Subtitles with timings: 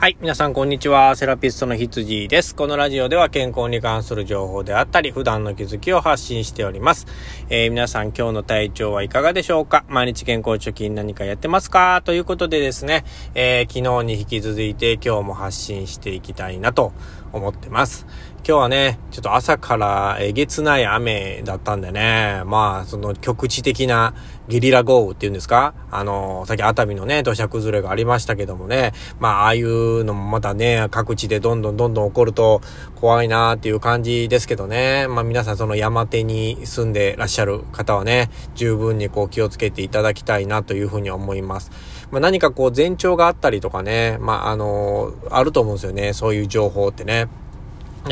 [0.00, 0.16] はい。
[0.20, 1.16] 皆さん、こんにちは。
[1.16, 2.54] セラピストの羊です。
[2.54, 7.08] このラジオでは健康に関する情報であったり、普段の気づきを発信しております。
[7.50, 9.84] えー、皆さん、今日の体調はいかがでしょうか？
[9.88, 12.00] 毎日健康貯金何かやってますか？
[12.04, 16.92] ということでですね、えー、昨日に引き続いて今日も発信していきたいなと
[17.32, 18.06] 思ってます。
[18.46, 24.14] 今日はね、ちょっと朝からえげつない雨だったんでね、まあ、その局地的な
[24.48, 25.74] ゲリラ豪雨っていうんですか？
[25.90, 32.62] あの、さっき熱海のね、土砂崩れがありましたけどもね、まあ、ああいうのもまたね、各地でどんどんどんどん起こると
[32.94, 41.70] 怖いなーっていう感じですけどね、まあ皆さんその山手に住んでらっしゃる方はね、十分にこう気をつけていただきたいなというふうに思います。
[42.10, 47.17] まあ何かこう前兆があったりとかね、まああの、あると思うんですよね、そういう情報ってね。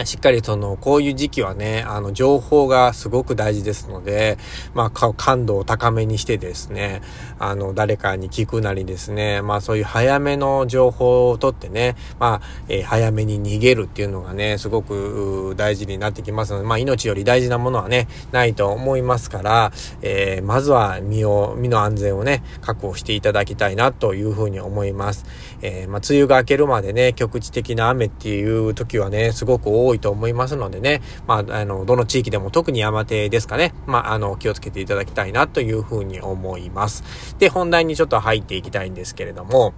[0.04, 4.36] しっかりその、こういう時期はね、あの、情報がすごく大事ですので、
[4.74, 7.00] まあ、感度を高めにしてですね、
[7.38, 19.72] あの、誰かに聞くなりですね、まあ、そういう早めの情報をとってね、まあ、えー、早めに逃げるっていうのがね、すごく大事になってきますので、まあ、命より大事なものはね、ないと思いますから、
[20.02, 25.24] えー、まずは身を、身の安全をね、確保していただきたいなというふうに思います。
[25.62, 37.36] えー、まあ、梅雨が明けるまでね、局地的な雨っていう時はね、すごく多いと思いますのでね、まあ、あの、どの地域でも特に山手ですかね、まあ、あの、気をつけていただきたいなというふうに思います。
[37.38, 39.74] で、本題にちょっと入っていきたいんですけれども、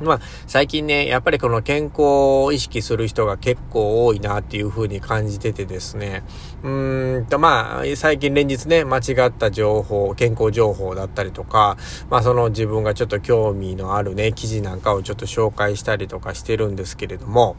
[0.00, 2.02] まあ、最近ね、やっぱりこの健康
[2.44, 6.24] を意識する人が結構多いなっていう風に感じててですね。
[6.62, 11.76] うーんと、まあ、最近連日ね、間違った情報、健康情報だったりとか、
[12.10, 17.56] まあその自分がちょっと興味のあるね、記事なんかをちょっと紹介したりとかしてるんですけれども、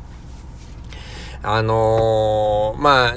[1.43, 3.15] あのー、まあ、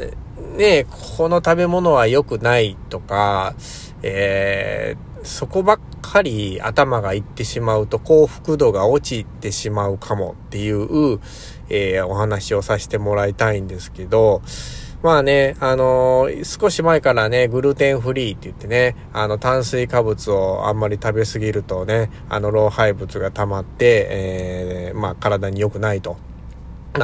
[0.56, 3.54] ね、この食べ物は良くないとか、
[4.02, 11.20] えー、そこばっかり頭がいってしまうと幸福度が落ちてしまうかもっていう、
[11.68, 14.42] えー、お話をさせてもらいたいんですけど、
[15.02, 26.16] まあね、あのー、少し前からね、グルテンフリーって言ってね、あの、炭水化物をあんまり食べ過ぎるとね、あの、老廃物が溜まって、えー、まあ、体に良くないと。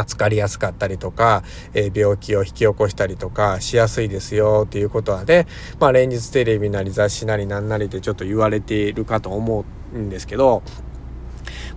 [0.00, 1.42] 疲かりやすかったりとか、
[1.74, 5.46] えー、病気を引き起こしたりとかしやすいですよっていうことはね、
[5.80, 9.64] まあ連日テレビなり雑誌なりなんなりでちょっと言われているかと思
[9.94, 10.62] うんですけど、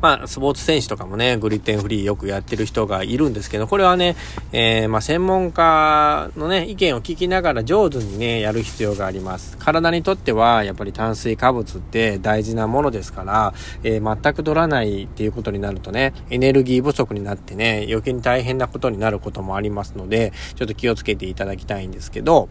[0.02, 4.16] まあ、スポーツ選手とかもね、グリテンフリーよくやってる人がいるんですけど、これはね、
[4.52, 9.58] えー、まあ、専門家のね、意見を聞きながら上手にね、やる必要があります。
[9.58, 13.54] 体にとっては、やっぱり炭水化物って大事なものですから、
[13.84, 22.50] えー、全く取らないっていうことになるとね、エネルギー不足になってね、余計に大変なことになることもありますので、ちょっと気をつけていただきたいんですけど、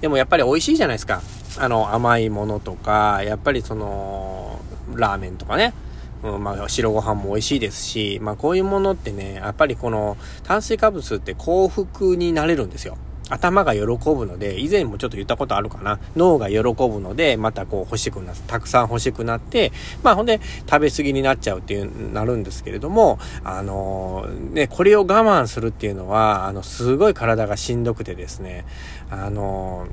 [0.00, 1.22] でもやっぱり美味しいじゃないですか。
[1.58, 4.58] あの、甘いものとか、やっぱりその、
[4.96, 5.74] ラーメンとかね。
[6.22, 12.98] うん、まあ、白ご飯も美味しいですし、まあ、こういうものってね、やっぱりこの炭水化物って幸福になれるんですよ。
[13.30, 16.00] 頭が喜ぶので、以前もちょっと言ったことあるかな。
[16.16, 28.66] 脳が喜ぶので、またこう欲しくなって、たくさん欲しくなって、まあほんで食べ過ぎになっちゃうっていう、なるんですけれども、あのー、ね、これを我慢するっていうのは、あの、すごい体がしんどくてですね、
[29.10, 29.86] あの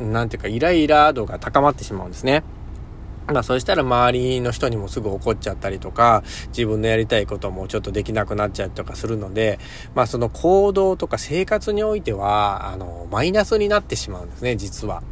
[0.00, 2.42] ー、なんていうか、イライラ度が高まってしまうんですね。
[3.32, 9.58] まあそしたら周りの人にもすぐ怒っちゃったりとか、自分のやりたいこともちょっとできなくなっちゃうとかするので、
[9.94, 15.02] まあその行動とか生活においては、あの、マイナスになってしまうんですね、実は。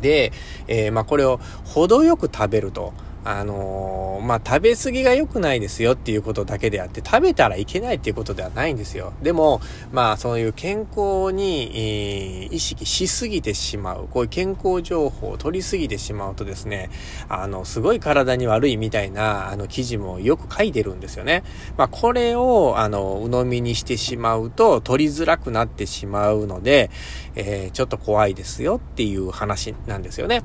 [0.00, 0.32] で、
[0.66, 2.92] えー、まあこれを程よく食べると。
[3.30, 9.12] あのー、まあ、食べ過ぎが良くないですよっていうことだけであって、食べたらいけないっていうことではないんですよ。
[9.22, 9.60] でも、
[9.92, 16.88] まあ、そういう健康に、えー、意識しすぎてしまう、こういう健康情報を取りすぎてしまうとですね、
[17.28, 21.44] あの、すごい体に悪いみたいな、あの、記事もよく書いてるんですよね。
[21.76, 26.90] まあ、これを、あの、鵜呑みにしてしまうと、取りづらくなってしまうので、
[27.34, 30.42] えー、ちょっと怖いですよっていう話なんですよね。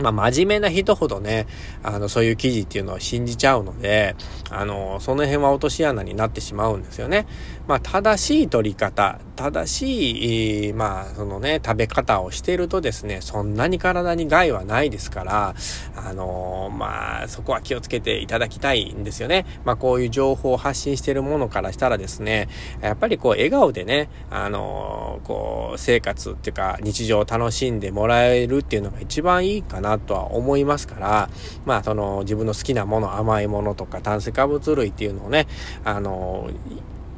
[0.00, 1.46] まあ、真面目な人ほどね、
[1.82, 4.16] あの、そういう記事っていうのを信じちゃうので、
[4.50, 7.26] あの、その辺は落とし穴になってしまうんですよね。
[7.66, 15.54] まあ、正しい取り方、正しい、まあ、そのね、食べ方をしてるとですね、そんなに体に害はないですから、
[15.94, 19.46] あのまあ、そこは気をつけていただきたいんですよね。
[19.64, 22.48] まあ、こういう情報を発信してるものからしたらですね、
[22.80, 31.30] やっぱりこう、笑顔でね、あのこう、生活っていうか、日常を楽しんでもらえるっていうのが一番いいかななとは思いますから、
[31.64, 35.46] まあ、その、自分の好きなもの、甘いものとか炭水化物類っていうのをね、
[35.84, 36.50] あの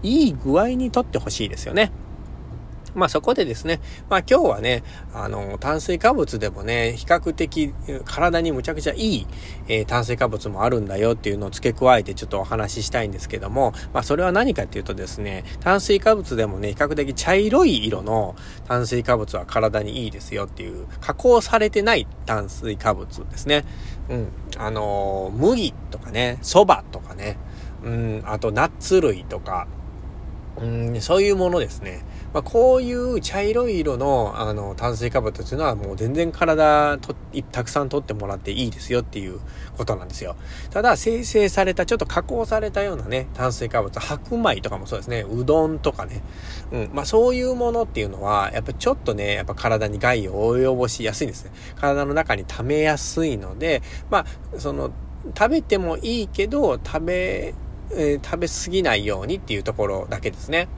[0.03, 1.93] いい具合にとってほしいですよね。
[2.95, 4.83] まあそこでですね、まあ今日はね、
[5.15, 7.73] あの、炭水化物でもね、比較的
[8.05, 9.27] 体にむちゃくちゃいい、
[9.69, 18.35] えー、炭水化物もあるんだよっていうのを付け加えてちょっとお話ししたいんですけども、まあそれは何かっていうとですね、炭水化物でもね、比較的茶色い色の
[18.67, 23.65] 炭水化物は体にいいですよっていう、加工されてない炭水化物ですね。
[24.09, 24.29] うん。
[24.59, 27.39] あのー、麦とかね、蕎麦とかね、
[27.85, 29.67] うん、あとナッツ類とか、
[30.61, 32.03] うん、そういうものですね。
[32.33, 37.15] まあ、こういう茶色い色の、あの、炭水化物というのはもう全然体と、
[37.51, 39.41] たくさん取ってもらっていいですよっていう
[39.77, 40.37] ことなんですよ。
[40.71, 46.23] ただ、生成された、ちょっと加工されたようなね、炭水化物、白米とかもそうですね、うどんとかね。
[46.73, 46.91] うん。
[46.93, 51.51] まあ、そういうものっていうのは、やっぱちょっとね、やっぱ体に害を及ぼしやすいんですね。
[51.77, 54.27] 体の中に溜めやすいので、まあ、
[54.59, 54.93] その、
[55.37, 57.55] 食べてもいいけど、食べ、
[57.93, 60.69] えー、食べ過ぎないようにっていうところだけですね。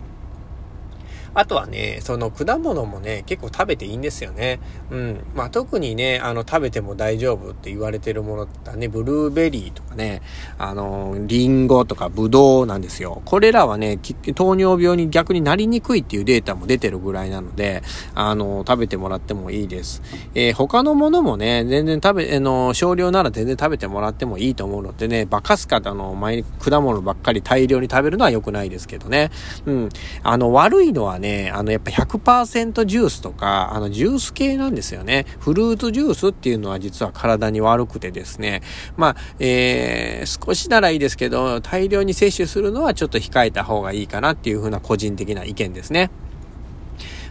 [1.34, 4.61] あとはね、その果物もね、結構食べていいんですよね。
[4.90, 5.25] うん。
[5.34, 10.20] まあ特にね、あの食べても大丈夫って言われてるものだね、ブルーベリーとかね、
[10.58, 13.23] あの、リンゴとかブドウなんですよ。
[13.25, 13.99] これらはね、
[14.34, 17.82] 糖尿病に逆になりにくいっていうデータも出てるぐらいなので、
[18.14, 20.02] あの、食べてもらってもいいです。
[20.34, 29.31] えー、他のものもね、全然食べ、あの、少量なら全然食べてもらってもいいと思うのでね、バカすかあの、前果物ばっかり大量に食べるのは良くないですけどね。
[29.64, 29.88] うん。
[30.23, 35.24] あの、悪いのはねね、あの、やっぱ100%ジュースとか、あの、ジュース系なんですよね。
[35.38, 38.60] フルーツジュースっていうのは実は体に悪くてですね。
[38.96, 46.10] まあ、えー、少しならいいですけど、大量に摂取するのはちょっと控えた方がいいかなっていうふうな個人的な意見ですね。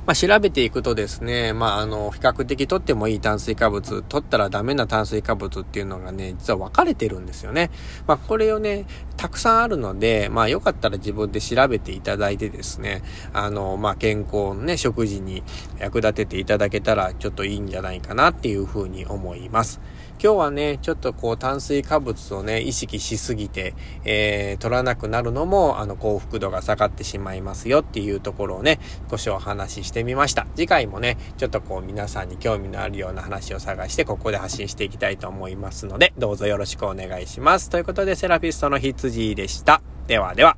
[0.05, 7.69] まあ、調べていくとですね、まあ、あの、比較的取ってもいい炭水化物、取ったらダメな炭水化物っていうのがね、実は分かれてるんですよね。
[8.07, 15.43] まあ、これをね、たくさんあるので、まあ、よかったら自分で調べていただいてですね、あの、まあ、健康のね、食事に
[15.77, 19.79] 役立てていただけたらちょっといいんじゃないかなっていうふうに思います。
[20.23, 23.73] 今日はね、ちょっとこう炭水化物をね、意識しすぎて、
[24.05, 28.79] えー、取らなくなるのも、あの、幸福度が下がってしまいますよっていうところをね、
[29.09, 30.45] 少しお話ししてみました。
[30.55, 37.71] 次回もね、ちょっとこう皆さんに興味のあるような話を探して、ここで発信していきたいと思いますので、どうぞよろしくお願いします。
[37.71, 39.81] ということで、セラピストの羊でした。
[40.05, 40.55] ではでは。